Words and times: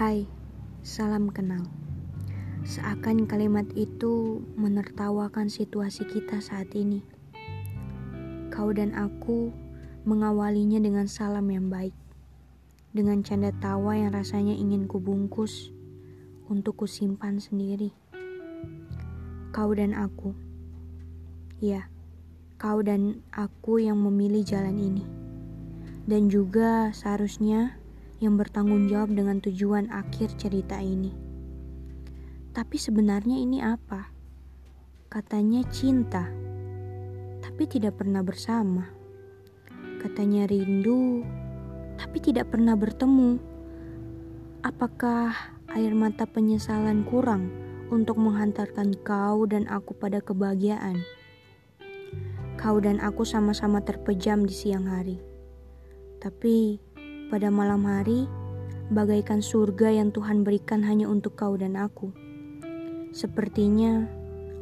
Hai, 0.00 0.24
salam 0.80 1.28
kenal. 1.28 1.60
Seakan 2.64 3.28
kalimat 3.28 3.68
itu 3.76 4.40
menertawakan 4.56 5.52
situasi 5.52 6.08
kita 6.08 6.40
saat 6.40 6.72
ini. 6.72 7.04
Kau 8.48 8.72
dan 8.72 8.96
aku 8.96 9.52
mengawalinya 10.08 10.80
dengan 10.80 11.04
salam 11.04 11.44
yang 11.52 11.68
baik. 11.68 11.92
Dengan 12.96 13.20
canda 13.20 13.52
tawa 13.52 13.92
yang 13.92 14.16
rasanya 14.16 14.56
ingin 14.56 14.88
kubungkus 14.88 15.68
untuk 16.48 16.80
kusimpan 16.80 17.36
sendiri. 17.36 17.92
Kau 19.52 19.68
dan 19.76 19.92
aku. 19.92 20.32
Ya, 21.60 21.92
kau 22.56 22.80
dan 22.80 23.20
aku 23.36 23.84
yang 23.84 24.00
memilih 24.00 24.48
jalan 24.48 24.80
ini. 24.80 25.04
Dan 26.08 26.32
juga 26.32 26.88
seharusnya 26.96 27.76
yang 28.20 28.36
bertanggung 28.36 28.86
jawab 28.86 29.16
dengan 29.16 29.40
tujuan 29.40 29.88
akhir 29.88 30.36
cerita 30.36 30.76
ini. 30.76 31.10
Tapi 32.52 32.76
sebenarnya 32.76 33.36
ini 33.40 33.64
apa? 33.64 34.12
Katanya 35.08 35.64
cinta, 35.72 36.28
tapi 37.40 37.64
tidak 37.64 37.96
pernah 37.96 38.20
bersama. 38.20 38.86
Katanya 39.98 40.44
rindu, 40.44 41.24
tapi 41.96 42.20
tidak 42.20 42.52
pernah 42.52 42.76
bertemu. 42.76 43.40
Apakah 44.60 45.32
air 45.72 45.96
mata 45.96 46.28
penyesalan 46.28 47.08
kurang 47.08 47.48
untuk 47.88 48.20
menghantarkan 48.20 48.96
kau 49.00 49.48
dan 49.48 49.64
aku 49.68 49.96
pada 49.96 50.20
kebahagiaan? 50.20 51.00
Kau 52.60 52.76
dan 52.76 53.00
aku 53.00 53.24
sama-sama 53.24 53.80
terpejam 53.80 54.44
di 54.44 54.52
siang 54.52 54.84
hari. 54.84 55.16
Tapi 56.20 56.76
pada 57.30 57.46
malam 57.46 57.86
hari, 57.86 58.26
bagaikan 58.90 59.38
surga 59.38 60.02
yang 60.02 60.10
Tuhan 60.10 60.42
berikan 60.42 60.82
hanya 60.82 61.06
untuk 61.06 61.38
kau 61.38 61.54
dan 61.54 61.78
aku. 61.78 62.10
Sepertinya 63.14 64.10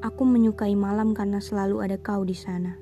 aku 0.05 0.29
menyukai 0.29 0.77
malam 0.77 1.17
karena 1.17 1.41
selalu 1.41 1.81
ada 1.81 1.97
kau 1.97 2.29
di 2.29 2.37
sana. 2.37 2.77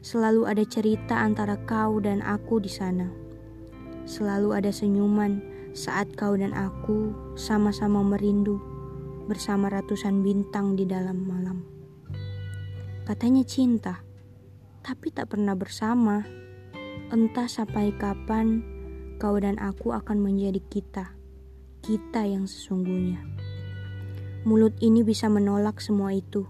Selalu 0.00 0.46
ada 0.46 0.64
cerita 0.64 1.20
antara 1.20 1.58
kau 1.66 1.98
dan 1.98 2.22
aku 2.22 2.62
di 2.62 2.70
sana. 2.70 3.10
Selalu 4.06 4.56
ada 4.56 4.70
senyuman 4.70 5.42
saat 5.74 6.14
kau 6.14 6.38
dan 6.38 6.54
aku 6.54 7.12
sama-sama 7.34 8.00
merindu 8.06 8.62
bersama 9.26 9.68
ratusan 9.68 10.22
bintang 10.22 10.78
di 10.78 10.86
dalam 10.86 11.18
malam. 11.26 11.66
Katanya 13.04 13.42
cinta, 13.42 14.06
tapi 14.86 15.10
tak 15.10 15.34
pernah 15.34 15.58
bersama. 15.58 16.22
Entah 17.10 17.50
sampai 17.50 17.90
kapan 17.98 18.62
kau 19.20 19.36
dan 19.36 19.60
aku 19.60 19.92
akan 19.92 20.16
menjadi 20.24 20.64
kita, 20.72 21.12
kita 21.84 22.24
yang 22.24 22.48
sesungguhnya. 22.48 23.20
Mulut 24.48 24.72
ini 24.80 25.04
bisa 25.04 25.28
menolak 25.28 25.84
semua 25.84 26.16
itu, 26.16 26.48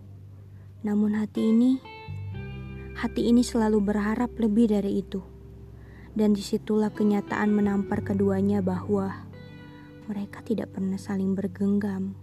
namun 0.87 1.19
hati 1.19 1.51
ini, 1.51 1.83
hati 2.95 3.27
ini 3.27 3.43
selalu 3.43 3.83
berharap 3.83 4.31
lebih 4.39 4.71
dari 4.71 5.03
itu. 5.03 5.19
Dan 6.15 6.31
di 6.31 6.43
situlah 6.47 6.95
kenyataan 6.95 7.51
menampar 7.51 8.07
keduanya 8.07 8.63
bahwa 8.63 9.27
mereka 10.07 10.39
tidak 10.47 10.71
pernah 10.71 10.99
saling 10.99 11.35
bergenggam. 11.35 12.15